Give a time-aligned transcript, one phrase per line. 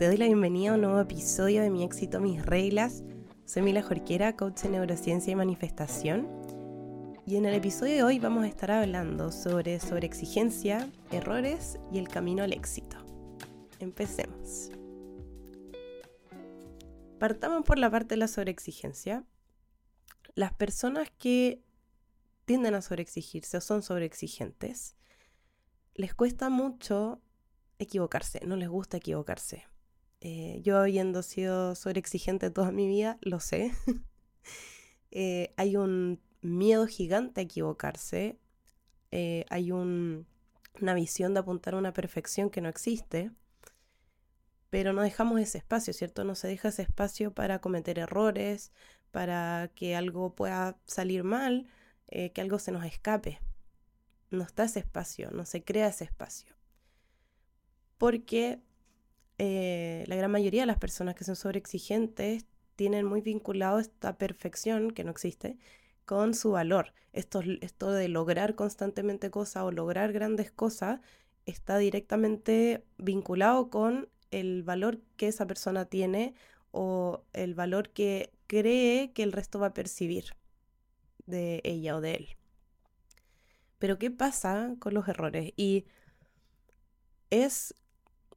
[0.00, 3.04] Te doy la bienvenida a un nuevo episodio de Mi éxito, mis reglas.
[3.44, 6.26] Soy Mila Jorquera, coach de neurociencia y manifestación.
[7.26, 12.08] Y en el episodio de hoy vamos a estar hablando sobre sobreexigencia, errores y el
[12.08, 12.96] camino al éxito.
[13.78, 14.70] Empecemos.
[17.18, 19.26] Partamos por la parte de la sobreexigencia.
[20.34, 21.62] Las personas que
[22.46, 24.96] tienden a sobreexigirse o son sobreexigentes,
[25.92, 27.20] les cuesta mucho
[27.78, 29.69] equivocarse, no les gusta equivocarse.
[30.20, 33.72] Eh, yo habiendo sido sobreexigente toda mi vida, lo sé.
[35.12, 38.38] Eh, hay un miedo gigante a equivocarse.
[39.10, 43.32] Eh, hay una visión de apuntar a una perfección que no existe.
[44.70, 46.22] Pero no dejamos ese espacio, ¿cierto?
[46.22, 48.70] No se deja ese espacio para cometer errores,
[49.10, 51.66] para que algo pueda salir mal,
[52.06, 53.40] que algo se nos escape.
[54.30, 56.54] No está ese espacio, no se crea ese espacio.
[57.98, 58.60] Porque
[59.42, 62.44] eh, la gran mayoría de las personas que son sobreexigentes
[62.76, 65.56] tienen muy vinculado esta perfección, que no existe,
[66.04, 66.92] con su valor.
[67.14, 71.00] Esto, esto de lograr constantemente cosas o lograr grandes cosas
[71.46, 76.34] está directamente vinculado con el valor que esa persona tiene
[76.70, 80.36] o el valor que cree que el resto va a percibir
[81.24, 82.28] de ella o de él.
[83.78, 85.54] Pero ¿qué pasa con los errores?
[85.56, 85.86] Y
[87.30, 87.74] es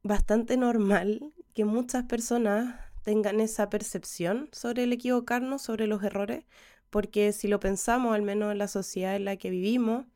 [0.04, 6.44] bastante normal que muchas personas tengan esa percepción sobre el equivocarnos, sobre los errores,
[6.90, 10.06] porque si lo pensamos, al menos en la sociedad en la que vivimos,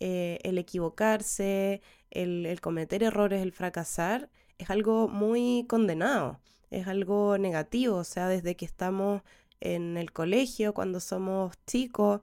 [0.00, 7.96] eh, el equivocarse, el, cometer errores, el fracasar, es algo muy condenado, es algo negativo,
[7.96, 9.22] o sea, desde que estamos
[9.60, 12.20] en el colegio, cuando somos chicos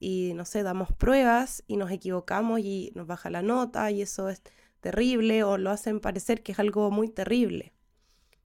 [0.00, 4.28] y, no sé, damos pruebas y nos equivocamos y nos baja la nota y eso
[4.28, 4.42] es
[4.80, 7.72] terrible o lo hacen parecer que es algo muy terrible,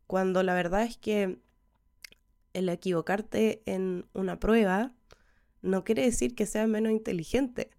[0.07, 1.39] cuando la verdad es que
[2.53, 4.93] el equivocarte en una prueba
[5.61, 7.69] no quiere decir que seas menos inteligente,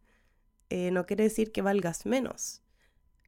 [0.71, 2.63] eh, no quiere decir que valgas menos.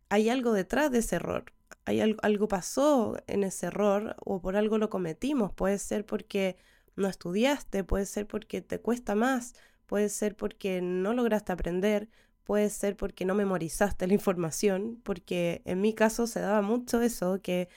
[0.09, 1.53] Hay algo detrás de ese error,
[1.85, 6.57] hay algo, algo pasó en ese error o por algo lo cometimos, puede ser porque
[6.97, 9.55] no estudiaste, puede ser porque te cuesta más,
[9.87, 12.09] puede ser porque no lograste aprender,
[12.45, 17.41] puede ser porque no memorizaste la información, porque en mi caso se daba mucho eso,
[17.43, 17.69] que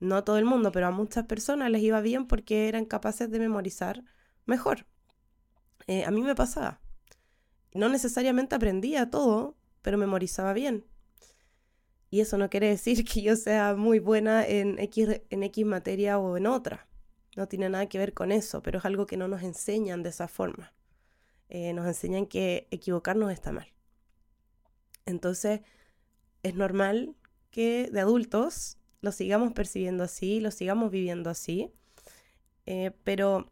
[0.00, 3.30] no a todo el mundo, pero a muchas personas les iba bien porque eran capaces
[3.30, 4.04] de memorizar
[4.46, 4.86] mejor.
[5.86, 6.80] Eh, a mí me pasaba.
[7.74, 10.84] No necesariamente aprendía todo, pero memorizaba bien.
[12.10, 16.18] Y eso no quiere decir que yo sea muy buena en X, en X materia
[16.18, 16.88] o en otra.
[17.36, 20.10] No tiene nada que ver con eso, pero es algo que no nos enseñan de
[20.10, 20.74] esa forma.
[21.48, 23.71] Eh, nos enseñan que equivocarnos está mal.
[25.06, 25.60] Entonces,
[26.42, 27.14] es normal
[27.50, 31.72] que de adultos lo sigamos percibiendo así, lo sigamos viviendo así,
[32.66, 33.50] eh, pero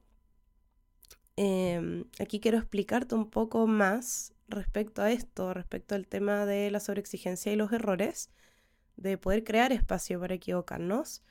[1.37, 6.81] em, aquí quiero explicarte un poco más respecto a esto, respecto al tema de la
[6.81, 8.31] sobreexigencia y los errores,
[8.97, 11.23] de poder crear espacio para equivocarnos,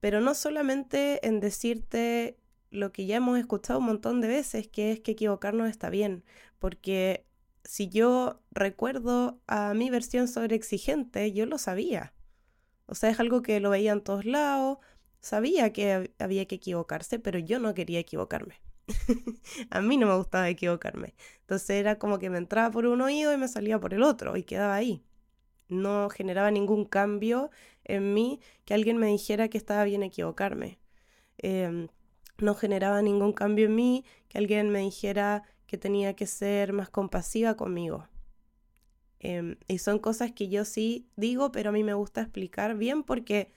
[0.00, 2.38] pero no solamente en decirte
[2.70, 6.24] lo que ya hemos escuchado un montón de veces, que es que equivocarnos está bien,
[6.58, 7.24] porque
[7.64, 12.12] si yo recuerdo a mi versión sobre exigente, yo lo sabía.
[12.86, 14.78] O sea, es algo que lo veía en todos lados,
[15.20, 18.60] sabía que había que equivocarse, pero yo no quería equivocarme.
[19.70, 21.14] a mí no me gustaba equivocarme.
[21.40, 24.36] Entonces era como que me entraba por un oído y me salía por el otro
[24.36, 25.02] y quedaba ahí.
[25.68, 27.50] No generaba ningún cambio
[27.84, 30.78] en mí que alguien me dijera que estaba bien equivocarme.
[31.38, 31.88] Em,
[32.38, 36.88] no generaba ningún cambio en mí que alguien me dijera que tenía que ser más
[36.88, 38.06] compasiva conmigo.
[39.18, 43.02] Em, y son cosas que yo sí digo, pero a mí me gusta explicar bien
[43.02, 43.50] porque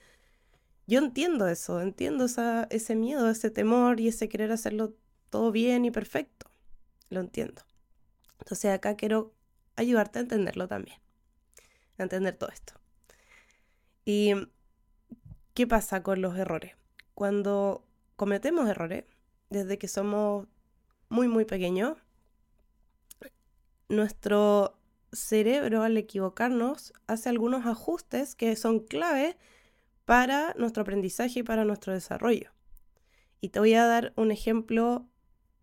[0.88, 4.96] yo entiendo eso, entiendo ese miedo, ese temor y ese querer hacerlo
[5.30, 6.50] todo bien y perfecto.
[7.08, 7.62] Lo entiendo.
[8.40, 9.32] Entonces acá quiero
[9.76, 10.98] ayudarte a entenderlo también,
[11.98, 12.72] a entender todo esto.
[14.04, 14.32] ¿Y
[15.54, 16.74] qué pasa con los errores?
[17.14, 19.04] Cuando cometemos errores,
[19.50, 20.48] desde que somos
[21.08, 21.96] muy, muy pequeño,
[23.88, 24.78] nuestro
[25.12, 29.36] cerebro al equivocarnos hace algunos ajustes que son clave
[30.04, 32.50] para nuestro aprendizaje y para nuestro desarrollo.
[33.40, 35.06] Y te voy a dar un ejemplo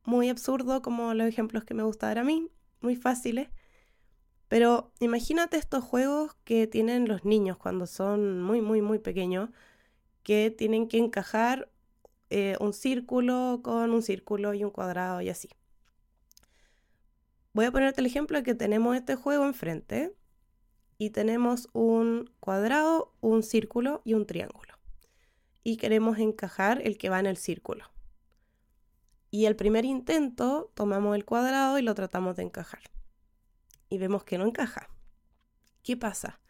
[0.04, 2.50] muy absurdo como los ejemplos que me gusta dar a mí,
[2.82, 3.50] muy fáciles.
[4.48, 9.50] Pero imagínate estos juegos que tienen los niños cuando son muy, muy, muy pequeños,
[10.24, 11.72] que tienen que encajar
[12.30, 15.50] eh, un círculo con un círculo y un cuadrado y así.
[17.56, 20.14] Voy a ponerte el ejemplo de que tenemos este juego enfrente
[20.98, 24.74] y tenemos un cuadrado, un círculo y un triángulo.
[25.64, 27.86] y queremos encajar el que va en el círculo.
[29.32, 32.82] Y el primer intento tomamos el cuadrado y lo tratamos de encajar.
[33.88, 34.90] Y vemos que no encaja.
[35.82, 36.42] ¿Qué pasa?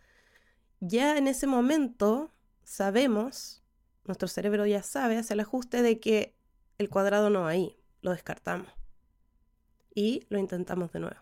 [0.79, 3.63] Ya en ese momento sabemos,
[4.05, 6.35] nuestro cerebro ya sabe, hace el ajuste de que
[6.79, 8.84] el cuadrado no va ahí, lo descartamos.
[9.95, 11.19] Y lo intentamos de nuevo.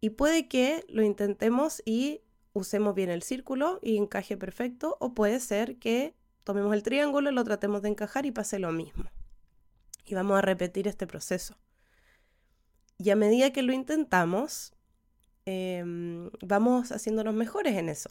[0.00, 2.22] Y puede que lo intentemos y
[2.52, 6.14] usemos bien el círculo y encaje perfecto, o puede ser que
[6.44, 9.04] tomemos el triángulo, lo tratemos de encajar y pase lo mismo.
[10.04, 11.56] Y vamos a repetir este proceso.
[12.98, 14.72] Y a medida que lo intentamos,
[15.46, 18.10] em, vamos haciéndonos mejores en eso.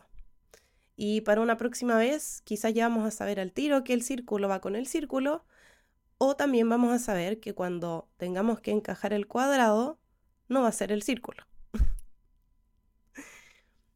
[0.96, 4.48] Y para una próxima vez, quizás ya vamos a saber al tiro que el círculo
[4.48, 5.46] va con el círculo,
[6.26, 10.00] o también vamos a saber que cuando tengamos que encajar el cuadrado,
[10.48, 11.44] no va a ser el círculo.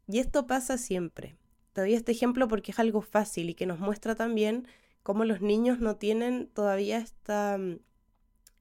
[0.09, 1.37] Y esto pasa siempre.
[1.73, 4.67] Te doy este ejemplo porque es algo fácil y que nos muestra también
[5.03, 7.79] cómo los niños no tienen todavía esta, mm,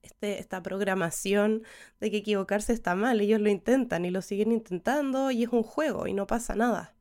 [0.03, 1.63] este, esta programación
[2.01, 3.21] de que equivocarse está mal.
[3.21, 6.96] Ellos lo intentan y lo siguen intentando y es un juego y no pasa nada.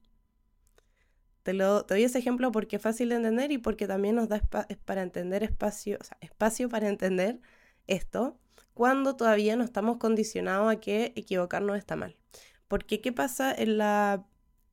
[1.45, 4.42] Te, lo, doy ese ejemplo porque es fácil de entender y porque también nos da
[4.83, 7.39] para entender espacio, espacio para entender
[7.88, 8.38] esto
[8.74, 12.18] cuando todavía no estamos condicionados a que equivocarnos está mal.
[12.68, 14.25] Porque ¿qué pasa en la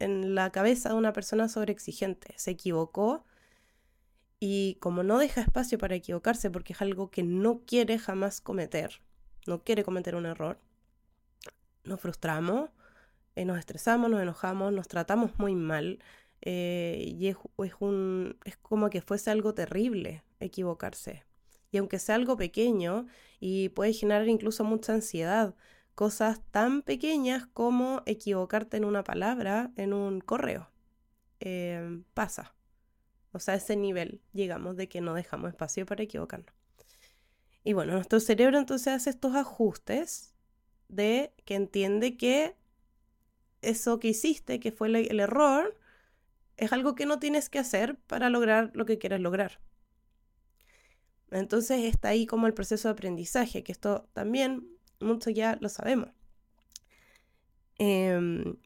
[0.02, 2.34] en la cabeza de una persona sobreexigente.
[2.36, 3.24] Se equivocó
[4.40, 9.00] y como no deja espacio para equivocarse porque es algo que no quiere jamás cometer,
[9.46, 10.58] no quiere cometer un error,
[11.84, 12.70] nos frustramos,
[13.36, 16.00] eh, nos estresamos, nos enojamos, nos tratamos muy mal.
[16.42, 17.36] Eh, y es,
[18.60, 21.24] como que fuese algo terrible equivocarse.
[21.70, 23.06] Y aunque sea algo pequeño
[23.40, 25.54] y puede generar incluso mucha ansiedad,
[25.94, 30.68] cosas tan pequeñas como equivocarte en una palabra en un correo.
[31.40, 32.54] Em, pasa.
[33.32, 36.54] O sea, ese nivel llegamos de que no dejamos espacio para equivocarnos.
[37.64, 40.34] Y bueno, nuestro cerebro entonces hace estos ajustes
[40.88, 42.56] de que entiende que
[43.62, 45.78] eso que hiciste, que fue el error,
[46.56, 49.60] es algo que no tienes que hacer para lograr lo que quieres lograr.
[51.30, 54.68] Entonces está ahí como el proceso de aprendizaje, que esto también
[55.00, 56.10] mucho ya lo sabemos.
[57.78, 58.56] Em,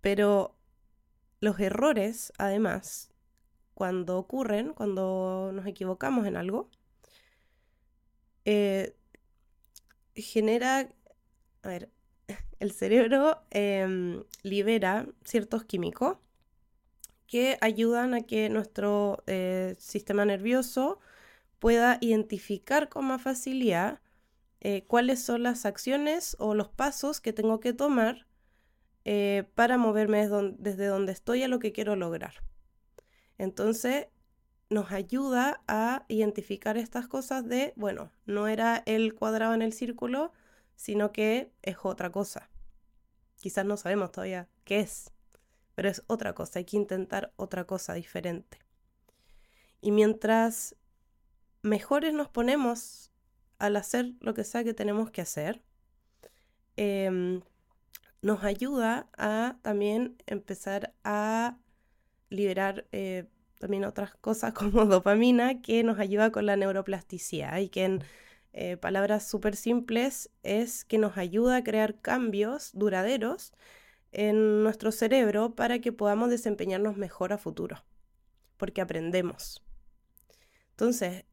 [0.00, 0.56] pero
[1.40, 3.10] los errores, además,
[3.74, 6.70] cuando ocurren, cuando nos equivocamos en algo,
[8.44, 8.96] eh,
[10.14, 10.88] genera,
[11.62, 11.90] a ver,
[12.60, 16.18] el cerebro em, libera ciertos químicos
[17.28, 20.98] que ayudan a que nuestro eh, sistema nervioso
[21.60, 24.00] pueda identificar con más facilidad
[24.60, 28.26] eh, cuáles son las acciones o los pasos que tengo que tomar
[29.04, 30.28] eh, para moverme
[30.58, 32.34] desde donde estoy a lo que quiero lograr.
[33.36, 34.08] Entonces,
[34.70, 40.32] nos ayuda a identificar estas cosas de, bueno, no era el cuadrado en el círculo,
[40.76, 42.50] sino que es otra cosa.
[43.36, 45.12] Quizás no sabemos todavía qué es,
[45.78, 48.58] pero es otra cosa, hay que intentar otra cosa diferente.
[49.80, 50.74] Y mientras
[51.62, 53.12] mejores nos ponemos
[53.60, 55.62] al hacer lo que sea que tenemos que hacer,
[56.74, 57.42] em,
[58.22, 61.58] nos ayuda a también empezar a
[62.28, 63.28] liberar eh,
[63.60, 68.04] también otras cosas como dopamina que nos ayuda con la neuroplasticidad y que en
[68.52, 73.52] eh, palabras súper simples es que nos ayuda a crear cambios duraderos
[74.12, 77.84] en nuestro cerebro para que podamos desempeñarnos mejor a futuro,
[78.56, 79.62] porque aprendemos.
[80.70, 81.24] Entonces,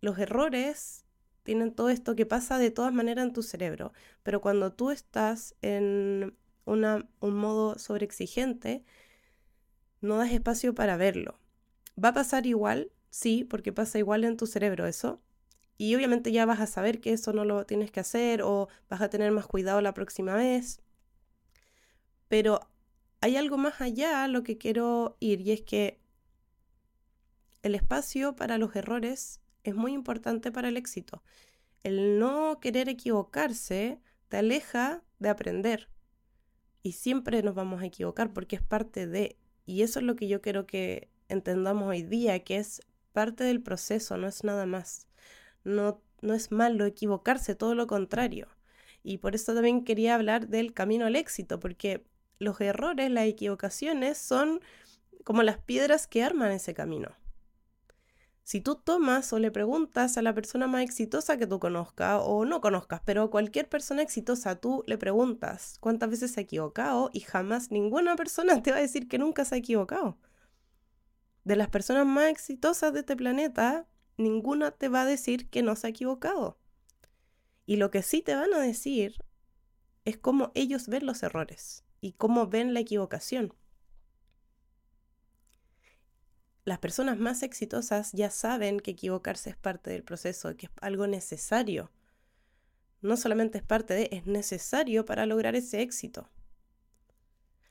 [0.00, 1.04] los errores
[1.42, 3.92] tienen todo esto que pasa de todas maneras en tu cerebro.
[4.22, 8.84] Pero cuando tú estás en un modo sobreexigente,
[10.00, 11.38] no das espacio para verlo.
[12.02, 12.92] ¿Va a pasar igual?
[13.10, 15.22] Sí, porque pasa igual en tu cerebro eso.
[15.78, 19.00] Y obviamente ya vas a saber que eso no lo tienes que hacer o vas
[19.00, 20.82] a tener más cuidado la próxima vez.
[22.28, 22.60] Pero
[23.20, 26.00] hay algo más allá a lo que quiero ir y es que
[27.62, 31.22] el espacio para los errores es muy importante para el éxito.
[31.82, 35.88] El no querer equivocarse te aleja de aprender.
[36.82, 39.36] Y siempre nos vamos a equivocar porque es parte de...
[39.66, 42.80] Y eso es lo que yo quiero que entendamos hoy día, que es
[43.12, 45.06] parte del proceso, no es nada más.
[45.64, 48.48] No, no es malo equivocarse, todo lo contrario.
[49.02, 52.04] Y por eso también quería hablar del camino al éxito, porque
[52.38, 54.60] los errores, las equivocaciones son
[55.24, 57.10] como las piedras que arman ese camino.
[58.44, 62.46] Si tú tomas o le preguntas a la persona más exitosa que tú conozcas o
[62.46, 67.20] no conozcas, pero cualquier persona exitosa, tú le preguntas cuántas veces se ha equivocado y
[67.20, 70.18] jamás ninguna persona te va a decir que nunca se ha equivocado.
[71.44, 75.76] de las personas más exitosas de este planeta, ninguna te va a decir que no
[75.76, 76.58] se ha equivocado.
[77.66, 79.16] Y lo que sí te van a decir
[80.04, 83.54] es cómo ellos ven los errores y cómo ven la equivocación.
[86.64, 91.06] Las personas más exitosas ya saben que equivocarse es parte del proceso, que es algo
[91.06, 91.90] necesario.
[93.00, 96.28] No solamente es parte de, es necesario para lograr ese éxito.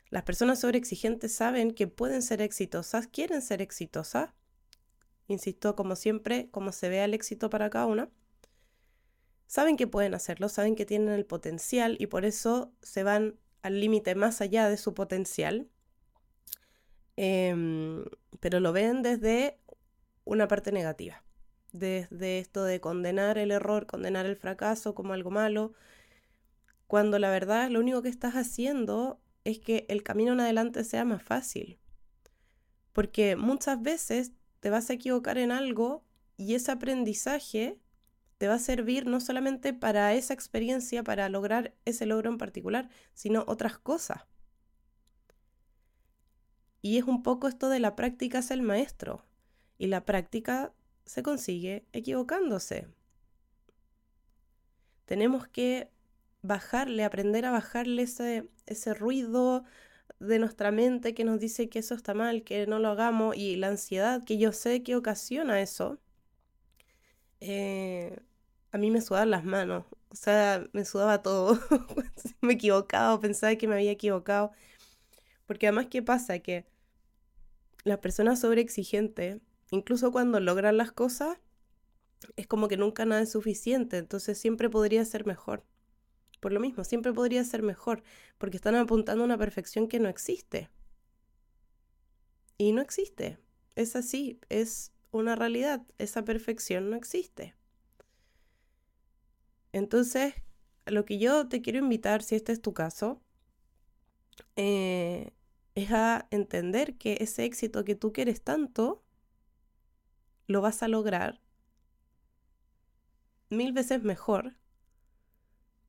[0.09, 4.31] Las personas sobreexigentes saben que pueden ser exitosas, quieren ser exitosas.
[5.27, 8.09] Insisto, como siempre, como se vea el éxito para cada una.
[9.45, 13.79] Saben que pueden hacerlo, saben que tienen el potencial y por eso se van al
[13.79, 15.69] límite más allá de su potencial.
[17.15, 18.05] Em,
[18.39, 19.59] pero lo ven desde
[20.23, 21.23] una parte negativa,
[21.71, 25.73] desde esto de condenar el error, condenar el fracaso como algo malo,
[26.85, 31.05] cuando la verdad lo único que estás haciendo es que el camino en adelante sea
[31.05, 31.79] más fácil.
[32.93, 36.03] Porque muchas veces te vas a equivocar en algo
[36.37, 37.79] y ese aprendizaje
[38.37, 42.89] te va a servir no solamente para esa experiencia, para lograr ese logro en particular,
[43.13, 44.25] sino otras cosas.
[46.81, 49.25] Y es un poco esto de la práctica es el maestro.
[49.77, 50.73] Y la práctica
[51.05, 52.87] se consigue equivocándose.
[55.05, 55.91] Tenemos que
[56.41, 59.63] bajarle, aprender a bajarle ese, ese ruido
[60.19, 63.55] de nuestra mente que nos dice que eso está mal, que no lo hagamos, y
[63.55, 65.99] la ansiedad que yo sé que ocasiona eso,
[67.39, 68.17] eh,
[68.71, 71.59] a mí me sudaban las manos, o sea, me sudaba todo,
[72.41, 74.51] me equivocaba, pensaba que me había equivocado,
[75.45, 76.39] porque además, ¿qué pasa?
[76.39, 76.65] Que
[77.83, 79.39] las personas sobreexigentes,
[79.71, 81.37] incluso cuando logran las cosas,
[82.35, 85.63] es como que nunca nada es suficiente, entonces siempre podría ser mejor.
[86.39, 88.03] Por lo mismo, siempre podría ser mejor,
[88.37, 90.69] porque están apuntando a una perfección que no existe.
[92.57, 93.39] Y no existe.
[93.75, 95.85] Es así, es una realidad.
[95.97, 97.55] Esa perfección no existe.
[99.71, 100.33] Entonces,
[100.85, 103.21] lo que yo te quiero invitar, si este es tu caso,
[104.55, 105.33] eh,
[105.75, 109.03] es a entender que ese éxito que tú quieres tanto,
[110.47, 111.41] lo vas a lograr
[113.49, 114.55] mil veces mejor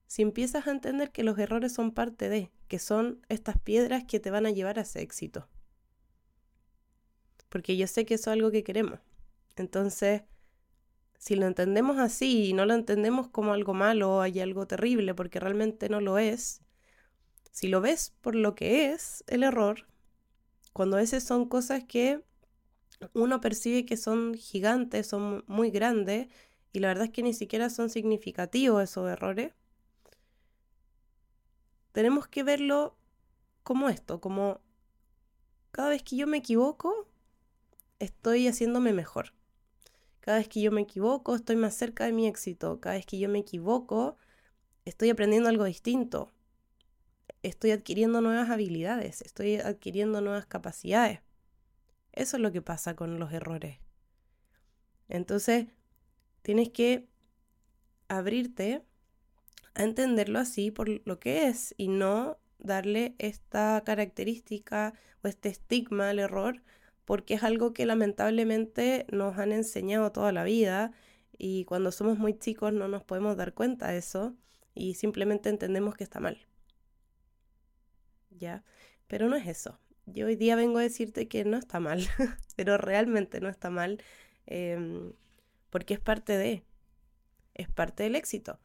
[0.07, 4.21] si empiezas a entender que los errores son parte de, que son estas piedras que
[4.21, 5.49] te van a llevar a ese éxito.
[7.49, 9.01] Porque yo sé que eso es algo que queremos.
[9.57, 10.23] Entonces,
[11.19, 15.41] si lo entendemos así y no lo entendemos como algo malo hay algo terrible, porque
[15.41, 16.63] realmente no lo es,
[17.51, 19.87] si lo ves por lo que es el error,
[20.73, 22.23] cuando a veces son cosas que
[23.15, 26.29] uno percibe que son gigantes, son muy grandes,
[26.73, 29.53] y la verdad es que ni siquiera son significativos esos errores,
[31.91, 32.97] tenemos que verlo
[33.65, 34.61] como esto, como
[35.73, 37.08] cada vez que yo me equivoco,
[37.99, 39.33] estoy haciéndome mejor.
[40.21, 42.81] Cada vez que yo me equivoco, estoy más cerca de mi éxito.
[42.81, 44.17] Cada vez que yo me equivoco,
[44.85, 46.31] estoy aprendiendo algo distinto.
[47.43, 51.21] Estoy adquiriendo nuevas habilidades, estoy adquiriendo nuevas capacidades.
[52.13, 53.79] Eso es lo que pasa con los errores.
[55.09, 55.67] Entonces,
[56.43, 57.07] tienes que
[58.09, 58.83] abrirte
[59.75, 66.11] a entenderlo así por lo que es y no darle esta característica o este estigma
[66.11, 66.63] al error
[67.09, 70.93] porque es algo que lamentablemente nos han enseñado toda la vida
[71.39, 74.37] y cuando somos muy chicos no nos podemos dar cuenta de eso
[74.75, 76.47] y simplemente entendemos que está mal.
[78.29, 78.63] ¿Ya?
[79.07, 79.81] Pero no es eso.
[80.05, 82.07] Yo hoy día vengo a decirte que no está mal,
[82.57, 84.03] pero realmente no está mal
[84.45, 85.15] em,
[85.71, 86.63] porque es parte de,
[87.55, 88.61] es parte del éxito.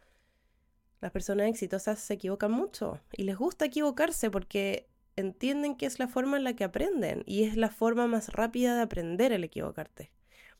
[1.00, 6.08] Las personas exitosas se equivocan mucho y les gusta equivocarse porque entienden que es la
[6.08, 10.12] forma en la que aprenden y es la forma más rápida de aprender el equivocarte.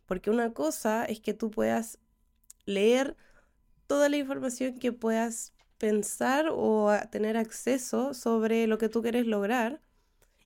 [0.06, 2.00] Porque una cosa es que tú puedas
[2.66, 3.16] leer
[3.88, 9.82] toda la información que puedas pensar o tener acceso sobre lo que tú quieres lograr.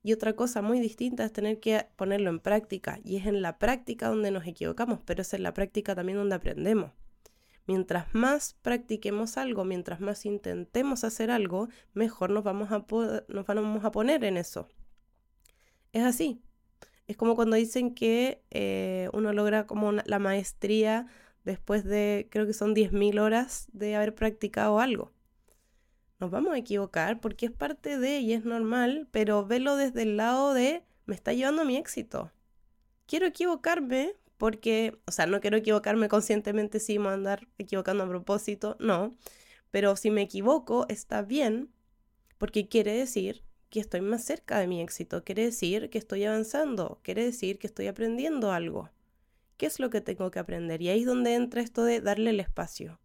[0.04, 3.00] Y otra cosa muy distinta es tener que ponerlo en práctica.
[3.04, 6.36] Y es en la práctica donde nos equivocamos, pero es en la práctica también donde
[6.36, 6.92] aprendemos.
[7.68, 12.88] Mientras más practiquemos algo, mientras más intentemos hacer algo, mejor nos vamos a,
[13.92, 14.70] poner en eso.
[15.92, 16.42] Es así.
[17.08, 21.08] Es como cuando dicen que eh, uno logra como la maestría
[21.44, 25.12] después de, creo que son 10.000 horas de haber practicado algo.
[26.20, 30.18] Nos vamos a equivocar porque es parte de y es normal, pero velo desde el
[30.18, 32.32] lado de me está llevando mi éxito.
[33.06, 38.78] Quiero equivocarme porque, o sea, no quiero equivocarme conscientemente si me andar equivocando a propósito,
[38.80, 39.16] no,
[39.72, 41.72] pero si me equivoco está bien,
[42.38, 47.00] porque quiere decir que estoy más cerca de mi éxito, quiere decir que estoy avanzando,
[47.04, 48.90] quiere decir que estoy aprendiendo algo.
[49.58, 50.82] ¿Qué es lo que tengo que aprender?
[50.82, 53.00] Y ahí es donde entra esto de darle el espacio.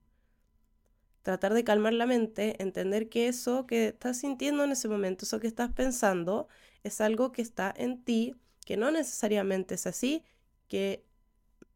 [1.23, 5.41] Tratar de calmar la mente, entender que eso que estás sintiendo en ese momento, eso
[5.41, 6.49] que estás pensando,
[6.83, 8.35] es algo que está en ti,
[8.67, 10.25] que no necesariamente es así,
[10.69, 11.05] que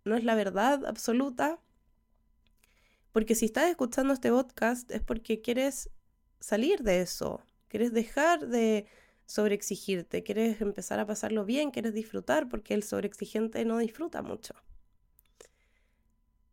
[0.06, 1.60] no es la verdad absoluta.
[3.12, 5.90] Porque si estás escuchando este podcast es porque quieres
[6.40, 8.86] salir de eso, quieres dejar de
[9.26, 14.54] sobreexigirte, quieres empezar a pasarlo bien, quieres disfrutar, porque el sobreexigente no disfruta mucho.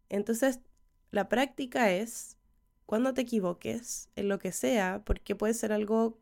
[0.10, 0.60] Entonces,
[1.12, 2.38] la práctica es
[2.86, 6.20] cuando te equivoques en lo que sea, porque puede ser algo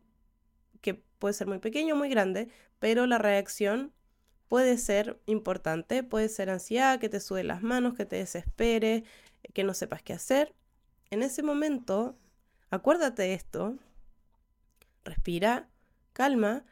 [0.82, 2.48] que puede ser muy pequeño o muy grande,
[2.78, 3.92] pero la reacción
[4.52, 9.02] puede ser importante, puede ser ansiedad, que te sube las manos, que te desespere,
[9.54, 10.52] que no sepas qué hacer.
[11.10, 12.18] En ese momento,
[12.68, 13.78] acuérdate de esto,
[15.04, 15.70] respira,
[16.12, 16.66] calma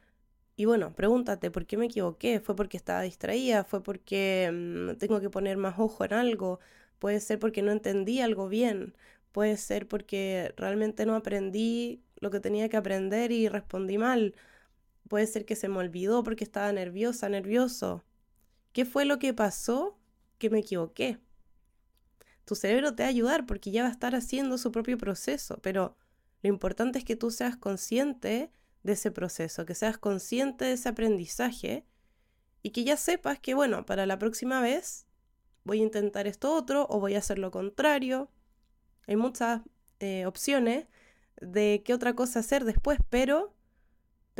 [0.56, 5.18] y bueno, pregúntate por qué me equivoqué, fue porque estaba distraída, fue porque mm, tengo
[5.22, 6.60] que poner más ojo en algo,
[6.98, 8.94] puede ser porque no entendí algo bien,
[9.32, 14.34] puede ser porque realmente no aprendí lo que tenía que aprender y respondí mal,
[15.10, 18.04] puede ser que se me olvidó porque estaba nerviosa, nervioso.
[18.72, 19.98] ¿Qué fue lo que pasó
[20.38, 21.18] que me equivoqué?
[22.44, 25.58] Tu cerebro te va a ayudar porque ya va a estar haciendo su propio proceso,
[25.62, 25.96] pero
[26.42, 28.52] lo importante es que tú seas consciente
[28.84, 31.84] de ese proceso, que seas consciente de ese aprendizaje
[32.62, 35.08] y que ya sepas que, bueno, para la próxima vez
[35.64, 38.30] voy a intentar esto otro o voy a hacer lo contrario.
[39.08, 39.62] Hay muchas
[39.98, 40.86] eh, opciones
[41.40, 43.56] de qué otra cosa hacer después, pero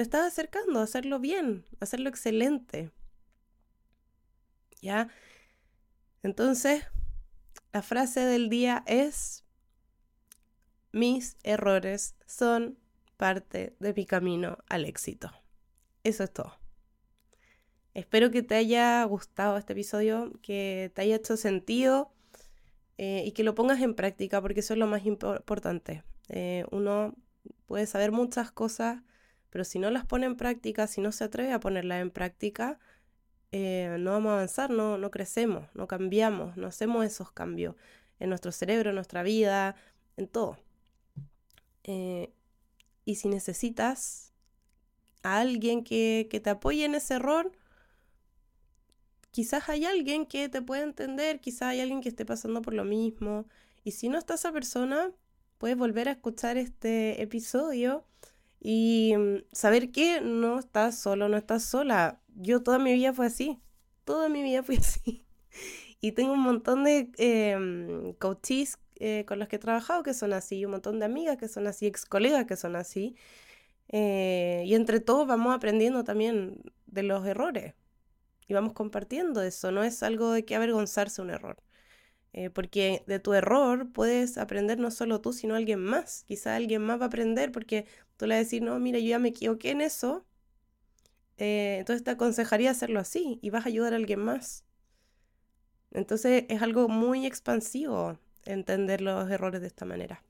[0.00, 2.90] te estás acercando a hacerlo bien, a hacerlo excelente.
[4.80, 5.08] ¿Ya?
[6.22, 6.84] Entonces,
[7.74, 9.44] la frase del día es,
[10.90, 12.78] mis errores son
[13.18, 15.32] parte de mi camino al éxito.
[16.02, 16.56] Eso es todo.
[17.92, 22.10] Espero que te haya gustado este episodio, que te haya hecho sentido
[22.96, 26.04] eh, y que lo pongas en práctica, porque eso es lo más importante.
[26.30, 27.14] Eh, uno
[27.66, 29.02] puede saber muchas cosas,
[29.50, 32.78] pero si no las pone en práctica, si no se atreve a ponerlas en práctica,
[33.52, 37.74] eh, no vamos a avanzar, no, no crecemos, no cambiamos, no hacemos esos cambios
[38.20, 39.74] en nuestro cerebro, en nuestra vida,
[40.16, 40.56] en todo.
[41.84, 42.32] Eh,
[43.04, 44.32] y si necesitas
[45.22, 47.50] a alguien que, que, te apoye en ese error,
[49.32, 52.84] quizás hay alguien que te pueda entender, quizás hay alguien que esté pasando por lo
[52.84, 53.46] mismo.
[53.82, 55.10] Y si no está esa persona,
[55.58, 58.04] puedes volver a escuchar este episodio
[58.60, 62.20] y mm, saber que no estás solo, no estás sola.
[62.36, 63.60] Yo toda mi vida fue así,
[64.04, 65.26] toda mi vida fue así.
[66.00, 70.32] Y tengo un montón de eh, coaches eh, con los que he trabajado que son
[70.34, 73.16] así, un montón de amigas que son así, ex colegas que son así.
[73.88, 77.74] Eh, y entre todos vamos aprendiendo también de los errores
[78.48, 79.72] y vamos compartiendo eso.
[79.72, 81.62] No es algo de que avergonzarse un error.
[82.32, 86.24] Eh, porque de tu error puedes aprender no solo tú, sino alguien más.
[86.24, 87.86] Quizá alguien más va a aprender porque
[88.20, 90.26] tú le decir, no, mira, yo ya me equivoqué en eso.
[91.38, 94.62] entonces te aconsejaría hacerlo así y vas a ayudar a alguien más.
[95.90, 100.22] Entonces es algo muy expansivo entender los errores de esta manera.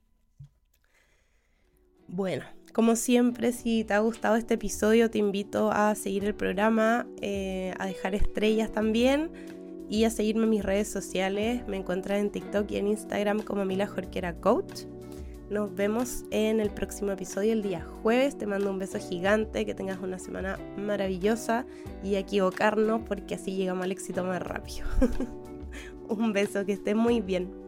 [2.07, 7.05] Bueno, como siempre, si te ha gustado este episodio, te invito a seguir el programa,
[7.21, 9.31] eh, a dejar estrellas también
[9.89, 11.67] y a seguirme en mis redes sociales.
[11.67, 14.85] Me encuentras en TikTok y en Instagram como Mila Jorquera Coach.
[15.51, 18.37] Nos vemos en el próximo episodio el día jueves.
[18.37, 21.65] Te mando un beso gigante, que tengas una semana maravillosa
[22.01, 24.87] y equivocarnos porque así llegamos al éxito más rápido.
[26.07, 27.60] un beso, que estés muy bien.